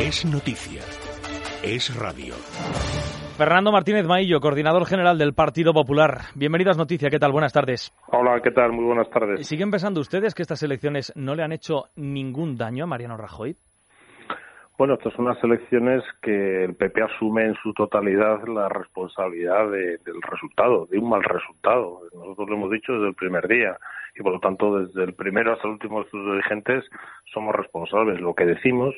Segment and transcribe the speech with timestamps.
[0.00, 0.80] Es noticia.
[1.64, 2.34] Es radio.
[3.36, 6.20] Fernando Martínez Maillo, coordinador general del Partido Popular.
[6.36, 7.10] Bienvenido a Noticia.
[7.10, 7.32] ¿Qué tal?
[7.32, 7.92] Buenas tardes.
[8.06, 8.70] Hola, ¿qué tal?
[8.70, 9.44] Muy buenas tardes.
[9.44, 13.56] ¿Siguen pensando ustedes que estas elecciones no le han hecho ningún daño a Mariano Rajoy?
[14.78, 20.22] Bueno, estas son unas elecciones que el PP asume en su totalidad la responsabilidad del
[20.22, 22.02] resultado, de un mal resultado.
[22.14, 23.76] Nosotros lo hemos dicho desde el primer día
[24.14, 26.84] y por lo tanto desde el primero hasta el último de sus dirigentes
[27.32, 28.20] somos responsables.
[28.20, 28.94] Lo que decimos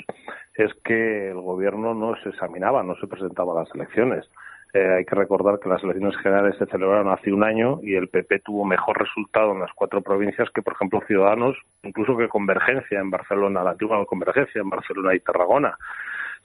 [0.65, 4.29] es que el gobierno no se examinaba, no se presentaba a las elecciones.
[4.73, 8.09] Eh, hay que recordar que las elecciones generales se celebraron hace un año y el
[8.09, 13.01] PP tuvo mejor resultado en las cuatro provincias que, por ejemplo, Ciudadanos, incluso que Convergencia
[13.01, 15.77] en Barcelona, la antigua Convergencia en Barcelona y Tarragona.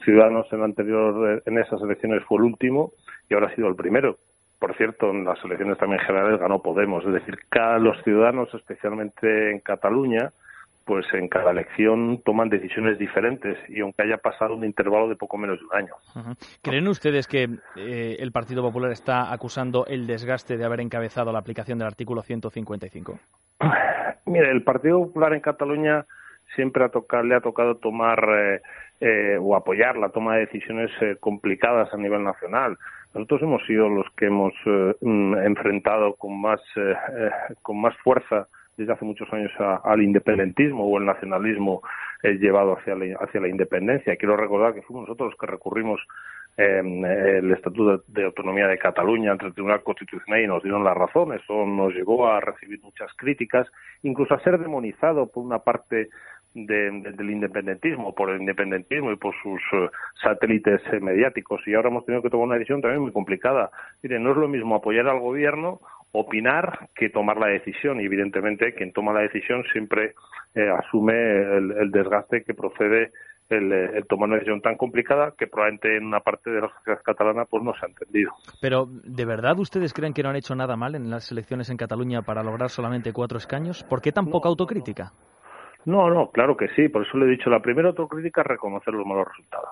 [0.03, 2.93] Ciudadanos en, anterior, en esas elecciones fue el último
[3.29, 4.17] y ahora ha sido el primero.
[4.59, 7.05] Por cierto, en las elecciones también generales ganó Podemos.
[7.05, 10.31] Es decir, cada los ciudadanos, especialmente en Cataluña,
[10.85, 15.37] pues en cada elección toman decisiones diferentes y aunque haya pasado un intervalo de poco
[15.37, 15.93] menos de un año.
[16.61, 21.39] ¿Creen ustedes que eh, el Partido Popular está acusando el desgaste de haber encabezado la
[21.39, 23.19] aplicación del artículo 155?
[24.27, 26.05] Mire, el Partido Popular en Cataluña
[26.55, 26.87] siempre
[27.23, 28.61] le ha tocado tomar eh,
[29.01, 32.77] eh, o apoyar la toma de decisiones complicadas a nivel nacional.
[33.15, 34.53] Nosotros hemos sido los que hemos
[35.01, 36.61] mm, enfrentado con más,
[37.61, 41.81] con más fuerza desde hace muchos años al independentismo o el nacionalismo
[42.23, 44.15] eh, llevado hacia la, hacia la independencia.
[44.17, 46.01] Quiero recordar que fuimos nosotros los que recurrimos
[46.57, 50.93] em, el Estatuto de Autonomía de Cataluña ante el Tribunal Constitucional y nos dieron la
[50.93, 51.33] razón.
[51.33, 53.67] Eso nos llevó a recibir muchas críticas,
[54.03, 56.09] incluso a ser demonizado por una parte
[56.55, 59.89] del independentismo, por el independentismo y por sus eh,
[60.23, 61.61] satélites eh, mediáticos.
[61.67, 63.69] Y ahora hemos tenido que tomar una decisión también muy complicada.
[64.01, 65.81] Mire, no es lo mismo apoyar al gobierno
[66.15, 67.99] opinar que tomar la decisión.
[68.01, 70.13] Y evidentemente quien toma la decisión siempre
[70.55, 73.11] eh, asume el, desgaste que procede
[73.49, 77.45] el, tomar una decisión tan complicada que probablemente en una parte de la sociedad catalana
[77.45, 78.31] pues no se ha entendido.
[78.61, 81.77] Pero, ¿de verdad ustedes creen que no han hecho nada mal en las elecciones en
[81.77, 83.83] Cataluña para lograr solamente cuatro escaños?
[83.83, 85.11] ¿Por qué tan poca autocrítica?
[85.85, 86.89] No, no, claro que sí.
[86.89, 89.69] Por eso le he dicho, la primera autocrítica es reconocer los malos resultados.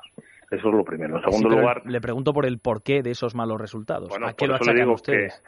[0.52, 1.18] Eso es lo primero.
[1.18, 1.82] En segundo lugar...
[1.86, 4.12] Le pregunto por el porqué de esos malos resultados.
[4.24, 5.44] ¿A qué lo achacan ustedes?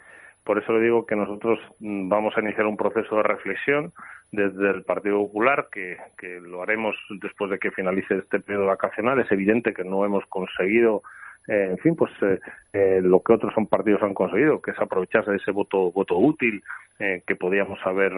[0.46, 3.92] Por eso le digo que nosotros mm, vamos a iniciar un proceso de reflexión
[4.30, 5.98] desde el Partido Popular, que,
[6.40, 9.18] lo haremos después de que finalice este periodo vacacional.
[9.18, 11.02] Es evidente que no hemos conseguido
[11.48, 12.40] eh, en fin, pues eh,
[12.72, 16.62] eh, lo que otros partidos han conseguido, que es aprovecharse de ese voto voto útil
[16.98, 18.14] que podíamos haber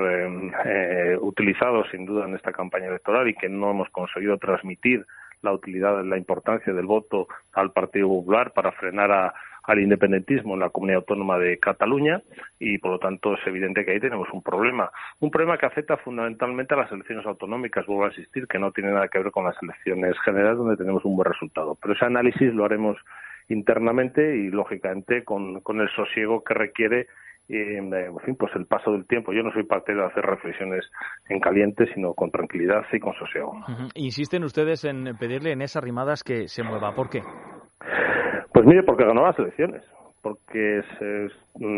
[1.20, 5.04] utilizado sin duda en esta campaña electoral y que no hemos conseguido transmitir
[5.42, 9.34] la utilidad, la importancia del voto al Partido Popular para frenar a,
[9.68, 12.22] al independentismo en la comunidad autónoma de Cataluña
[12.58, 14.90] y por lo tanto es evidente que ahí tenemos un problema.
[15.20, 18.92] Un problema que afecta fundamentalmente a las elecciones autonómicas, vuelvo a insistir, que no tiene
[18.92, 21.76] nada que ver con las elecciones generales donde tenemos un buen resultado.
[21.82, 22.96] Pero ese análisis lo haremos
[23.48, 27.06] internamente y lógicamente con, el sosiego que requiere
[27.50, 29.34] eh, en fin, pues el paso del tiempo.
[29.34, 30.84] Yo no soy parte de hacer reflexiones
[31.28, 33.52] en caliente, sino con tranquilidad y con sosiego.
[33.94, 36.94] Insisten ustedes en pedirle en esas rimadas que se mueva.
[36.94, 37.22] ¿Por qué?
[38.58, 39.84] Pues mire, porque ganó las elecciones,
[40.20, 40.82] porque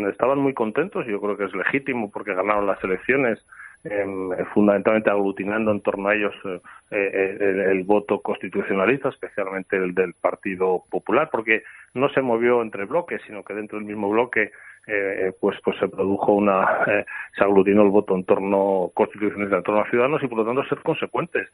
[0.09, 3.39] estaban muy contentos, y yo creo que es legítimo porque ganaron las elecciones,
[3.85, 6.59] em, fundamentalmente aglutinando en torno a ellos eh,
[6.91, 13.21] eh, el, voto constitucionalista, especialmente el del Partido Popular, porque no se movió entre bloques,
[13.27, 14.51] sino que dentro del mismo bloque
[14.93, 17.05] eh, pues pues se produjo una eh,
[17.37, 20.65] se aglutinó el voto en torno constitucionalista en torno a ciudadanos y por lo tanto
[20.65, 21.49] ser consecuentes.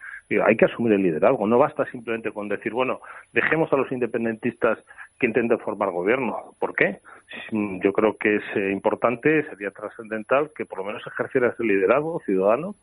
[0.45, 1.47] Hay que asumir el liderazgo.
[1.47, 3.01] No basta simplemente con decir bueno
[3.33, 4.79] dejemos a los independentistas
[5.19, 6.99] que intenten formar gobierno ¿por qué?
[7.51, 12.21] yo creo que es eh, importante sería trascendental que por lo menos ejerciera ese liderazgo
[12.25, 12.75] ciudadano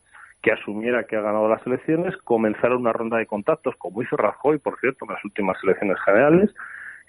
[0.44, 4.58] que asumiera que ha ganado las elecciones, comenzara una ronda de contactos, como hizo Rajoy,
[4.58, 6.54] por cierto, en las últimas elecciones generales, en,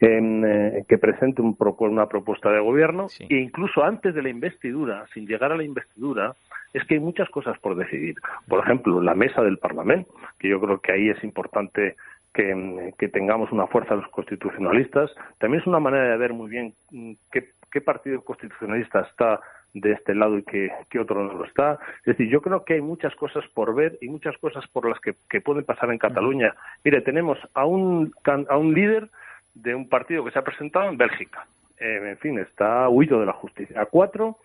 [0.01, 5.25] eh, que presente un, una propuesta de gobierno e incluso antes de la investidura, sin
[5.25, 6.35] llegar a la investidura,
[6.73, 8.15] es que hay muchas cosas por decidir.
[8.47, 11.95] Por ejemplo, la mesa del Parlamento, que yo creo que ahí es importante
[12.33, 15.09] que, que, tengamos una fuerza los constitucionalistas.
[15.37, 19.39] También es una manera de ver muy bien mm, qué, qué partido constitucionalista está
[19.73, 21.79] de este lado y qué, qué, otro no lo está.
[21.99, 24.99] Es decir, yo creo que hay muchas cosas por ver y muchas cosas por las
[24.99, 26.53] que, que pueden pasar en Cataluña.
[26.83, 28.13] Mire, tenemos a un,
[28.49, 29.09] a un líder
[29.55, 31.47] de un partido que se ha presentado en Bélgica.
[31.79, 33.81] Eh, en fin, está huido de la justicia.
[33.81, 34.37] A cuatro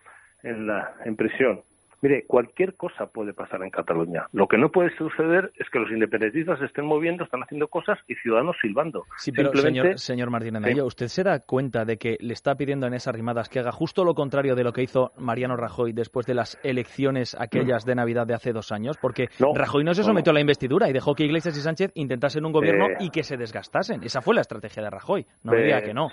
[0.43, 1.63] en, la, en prisión.
[2.03, 4.27] Mire, cualquier cosa puede pasar en Cataluña.
[4.33, 7.99] Lo que no puede suceder es que los independentistas se estén moviendo, están haciendo cosas
[8.09, 9.05] y ciudadanos silbando.
[9.19, 12.95] Sí, pero señor, señor Martínez ¿usted se da cuenta de que le está pidiendo en
[12.95, 16.35] esas rimadas que haga justo lo contrario de lo que hizo Mariano Rajoy después de
[16.35, 18.97] las elecciones aquellas de Navidad de hace dos años?
[18.99, 22.45] Porque Rajoy no se sometió a la investidura y dejó que Iglesias y Sánchez intentasen
[22.45, 22.97] un gobierno eh.
[23.01, 24.03] y que se desgastasen.
[24.03, 25.27] Esa fue la estrategia de Rajoy.
[25.43, 26.09] No diría eh, que no.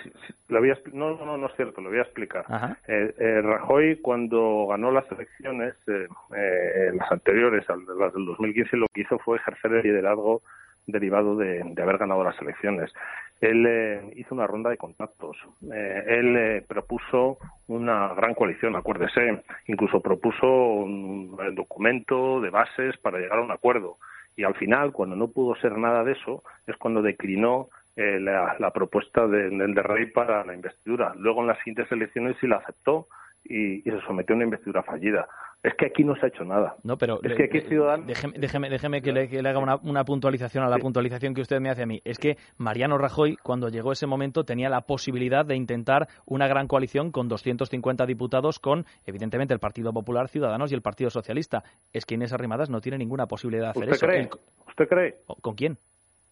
[0.48, 0.60] lo
[0.92, 2.44] no, no, no es cierto, lo voy a explicar.
[2.86, 9.36] Eh, Rajoy, cuando ganó las elecciones, las anteriores, las del 2015, lo que hizo fue
[9.38, 10.42] ejercer el liderazgo
[10.88, 12.92] derivado de, haber ganado las elecciones.
[13.40, 15.36] Él eh, hizo una ronda de contactos.
[15.72, 17.38] Eh, él eh, propuso
[17.68, 19.44] una gran coalición, acuérdese.
[19.66, 23.98] Incluso propuso un, documento de bases para llegar a un acuerdo.
[24.36, 29.26] Y al final, cuando no pudo ser nada de eso, es cuando declinó la, propuesta
[29.26, 31.12] del de, Rey para la investidura.
[31.16, 33.08] Luego, en las siguientes elecciones, sí la aceptó
[33.42, 35.26] y se sometió a una investidura fallida.
[35.62, 36.76] Es que aquí no se ha hecho nada.
[36.84, 38.06] No, pero es que aquí Ciudadanos...
[38.06, 41.86] déjeme, déjeme, que, le, haga una, puntualización a la puntualización que usted me hace a
[41.86, 42.00] mí.
[42.04, 46.68] Es que Mariano Rajoy, cuando llegó ese momento, tenía la posibilidad de intentar una gran
[46.68, 51.64] coalición con 250 diputados con, evidentemente, el Partido Popular, Ciudadanos y el Partido Socialista.
[51.92, 54.06] Es que Inés Arrimadas no tiene ninguna posibilidad de hacer ¿Usted eso.
[54.06, 54.30] Cree?
[54.68, 55.14] ¿Usted cree?
[55.40, 55.76] ¿Con quién?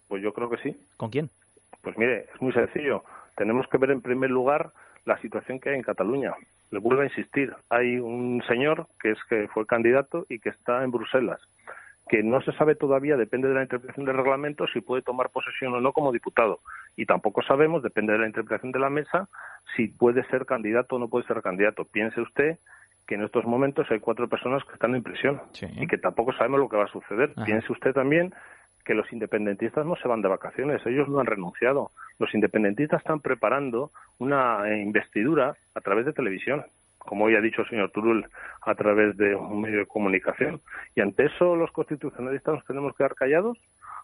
[0.07, 0.77] Pues yo creo que sí.
[0.97, 1.31] ¿Con quién?
[1.83, 3.03] Pues mire, es muy sencillo.
[3.37, 4.71] Tenemos que ver en primer lugar
[5.05, 6.33] la situación que hay en Cataluña.
[6.71, 10.83] Le vuelvo a insistir, hay un señor que es que fue candidato y que está
[10.83, 11.41] en Bruselas,
[12.09, 15.75] que no se sabe todavía, depende de la interpretación del reglamento, si puede tomar posesión
[15.75, 16.61] o no como diputado.
[16.97, 19.29] Y tampoco sabemos, depende de la interpretación de la mesa,
[19.77, 21.85] si puede ser candidato o no puede ser candidato.
[21.85, 22.59] Piense usted
[23.07, 25.41] que en estos momentos hay cuatro personas que están en prisión
[25.77, 27.33] y que tampoco sabemos lo que va a suceder.
[27.45, 28.35] Piense usted también
[28.87, 31.91] que los independentistas no se van de vacaciones, ellos no han renunciado.
[32.19, 36.65] Los independentistas están preparando una investidura a través de televisión,
[36.99, 38.29] como hoy ha dicho el señor Turul,
[38.63, 40.61] a través de un medio de comunicación.
[40.95, 43.59] Y ante eso los constitucionalistas nos tenemos que quedar callados.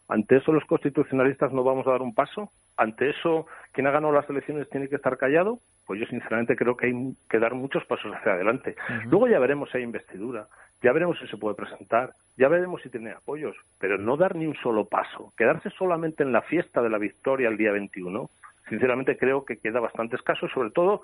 [0.08, 2.50] Ante eso los constitucionalistas no vamos a dar un paso.
[2.76, 5.60] Ante eso quien ha ganado las elecciones tiene que estar callado.
[5.86, 8.76] Pues yo sinceramente creo que hay que dar muchos pasos hacia adelante.
[9.06, 10.46] Luego ya veremos si hay investidura,
[10.82, 14.46] ya veremos si se puede presentar, ya veremos si tiene apoyos, pero no dar ni
[14.46, 18.30] un solo paso, quedarse solamente en la fiesta de la victoria el día 21,
[18.68, 21.02] sinceramente creo que queda bastante escaso sobre todo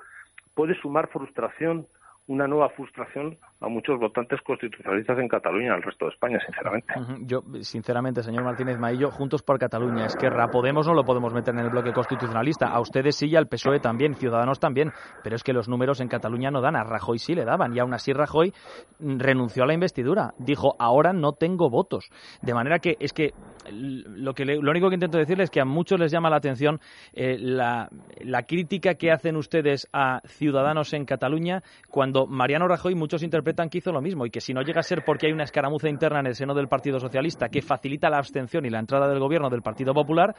[0.54, 1.86] puede sumar frustración
[2.28, 6.92] una nueva frustración a muchos votantes constitucionalistas en Cataluña, al resto de España, sinceramente.
[7.22, 11.54] Yo, sinceramente, señor Martínez Maillo, Juntos por Cataluña, es que Podemos no lo podemos meter
[11.54, 14.92] en el bloque constitucionalista, a ustedes sí y al PSOE también, Ciudadanos también,
[15.22, 17.80] pero es que los números en Cataluña no dan, a Rajoy sí le daban, y
[17.80, 18.52] aún así Rajoy
[18.98, 22.10] renunció a la investidura, dijo, ahora no tengo votos.
[22.42, 23.32] De manera que es que
[23.70, 26.80] lo, que lo único que intento decirles es que a muchos les llama la atención
[27.12, 27.88] eh, la,
[28.20, 33.78] la crítica que hacen ustedes a Ciudadanos en Cataluña cuando Mariano Rajoy muchos interpretan que
[33.78, 36.20] hizo lo mismo y que si no llega a ser porque hay una escaramuza interna
[36.20, 39.50] en el seno del Partido Socialista que facilita la abstención y la entrada del gobierno
[39.50, 40.34] del Partido Popular,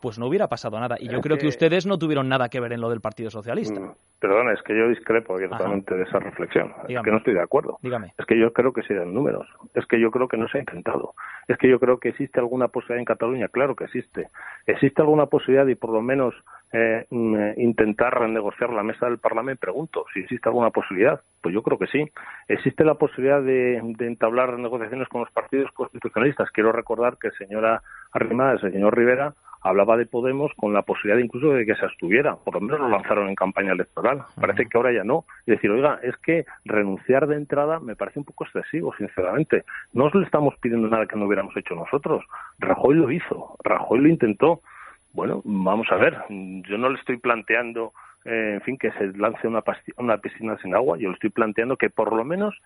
[0.00, 0.96] pues no hubiera pasado nada.
[0.98, 1.46] Y yo creo que...
[1.46, 3.80] ustedes no tuvieron nada que ver en lo del Partido Socialista.
[3.80, 6.72] Mm, perdona, es que yo discrepo abiertamente de esa reflexión.
[6.88, 7.78] Es que no estoy de acuerdo.
[7.82, 8.12] Dígame.
[8.18, 9.46] Es que yo creo que sí eran números.
[9.74, 11.14] Es que yo creo que no se ha intentado.
[11.46, 13.48] Es que yo creo que existe alguna posibilidad en Cataluña.
[13.48, 14.28] Claro que existe.
[14.66, 16.34] Existe alguna posibilidad y por lo menos
[16.72, 21.20] eh, mm, eh, intentar renegociar la mesa del Parlamento, pregunto si existe alguna posibilidad.
[21.40, 22.10] Pues yo creo que sí.
[22.48, 26.50] Existe la posibilidad de, entablar negociaciones con los partidos constitucionalistas.
[26.50, 27.82] Quiero recordar que el señora
[28.12, 32.36] Arrimadas, el señor Rivera, hablaba de Podemos con la posibilidad incluso de que se abstuviera.
[32.36, 34.22] Por lo menos lo lanzaron en campaña electoral.
[34.40, 35.24] Parece que ahora ya no.
[35.46, 39.64] Y decir, oiga, es que renunciar de entrada me parece un poco excesivo, sinceramente.
[39.92, 42.24] No os le estamos pidiendo nada que no hubiéramos hecho nosotros.
[42.58, 43.56] Rajoy lo hizo.
[43.62, 44.62] Rajoy lo intentó.
[45.12, 46.18] Bueno, vamos a ver.
[46.28, 47.92] Yo no le estoy planteando,
[48.24, 49.62] eh, en fin, que se lance una,
[49.98, 50.98] una piscina sin agua.
[50.98, 52.58] Yo le estoy planteando que por lo menos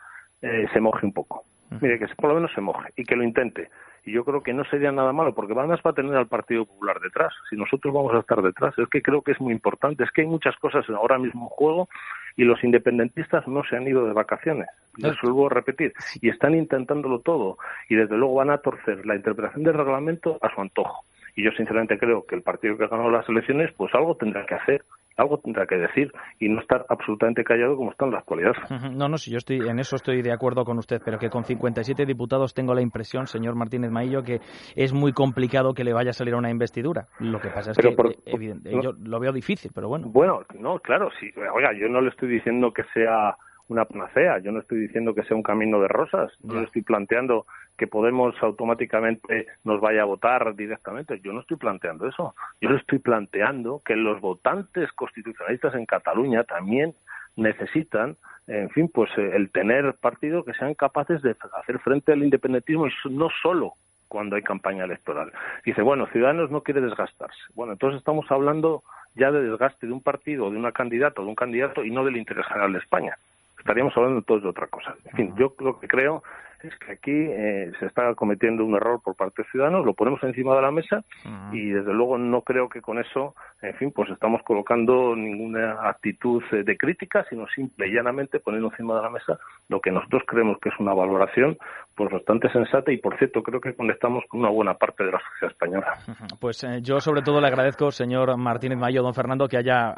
[0.43, 1.45] eh, se moje un poco.
[1.81, 3.71] Mire, que por lo menos se moje y que lo intente.
[4.05, 6.65] Y yo creo que no sería nada malo, porque además va a tener al Partido
[6.65, 7.35] Popular detrás.
[7.50, 10.05] Si nosotros vamos a estar detrás, es que creo que es muy importante.
[10.05, 11.88] Es que hay muchas cosas ahora mismo en juego
[12.37, 14.69] y los independentistas no se han ido de vacaciones.
[14.97, 15.93] Lo vuelvo a repetir.
[16.21, 17.59] Y están intentándolo todo.
[17.88, 21.05] Y desde luego van a torcer la interpretación del reglamento a su antojo.
[21.37, 24.45] Y yo sinceramente creo que el partido que ha ganado las elecciones, pues algo tendrá
[24.47, 24.83] que hacer
[25.16, 28.52] algo tendrá que decir y no estar absolutamente callado como está en la actualidad.
[28.93, 31.45] No, no, sí, yo estoy en eso estoy de acuerdo con usted, pero que con
[31.45, 34.40] 57 diputados tengo la impresión, señor Martínez Maillo, que
[34.75, 37.07] es muy complicado que le vaya a salir una investidura.
[37.19, 40.09] Lo que pasa es que evidente, yo lo veo difícil, pero bueno.
[40.09, 41.31] Bueno, no, claro, sí.
[41.55, 43.37] Oiga, yo no le estoy diciendo que sea
[43.69, 44.38] una panacea.
[44.38, 46.33] Yo no estoy diciendo que sea un camino de rosas.
[46.40, 51.21] Yo no estoy planteando que Podemos automáticamente nos vaya a votar directamente.
[51.23, 52.35] Yo no estoy planteando eso.
[52.61, 56.95] Yo estoy planteando que los votantes constitucionalistas en Cataluña también
[57.37, 58.16] necesitan
[58.47, 62.87] en fin, pues eh, el tener partidos que sean capaces de hacer frente al independentismo
[62.87, 63.75] y no solo
[64.09, 65.33] cuando hay campaña electoral.
[65.64, 67.38] Dice, bueno, Ciudadanos no quiere desgastarse.
[67.54, 68.85] Bueno, entonces estamos hablando
[69.16, 72.16] ya de desgaste de un partido, de una candidata, de un candidato y no del
[72.16, 73.18] interés general de España.
[73.67, 74.95] Estaríamos hablando todos de otra cosa.
[75.07, 76.23] En fin, yo lo que creo
[76.63, 80.23] es que aquí eh, se está cometiendo un error por parte de Ciudadanos, lo ponemos
[80.23, 81.05] encima de la mesa
[81.53, 86.43] y desde luego no creo que con eso, en fin, pues estamos colocando ninguna actitud
[86.53, 90.23] eh, de crítica, sino simple y llanamente poniendo encima de la mesa lo que nosotros
[90.27, 91.59] creemos que es una valoración
[91.95, 95.21] pues bastante sensata y por cierto creo que conectamos con una buena parte de la
[95.31, 95.95] sociedad española.
[96.41, 99.95] Pues eh, yo sobre todo le agradezco, señor Martínez Mayo, don Fernando, que haya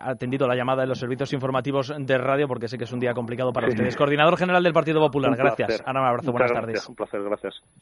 [0.00, 3.14] atendido la llamada de los servicios informativos de radio, porque sé que es un día
[3.14, 3.96] complicado para ustedes.
[3.96, 5.82] Coordinador General del Partido Popular, gracias.
[5.86, 6.88] Ana, un abrazo, buenas tardes.
[6.88, 7.62] Un placer, gracias.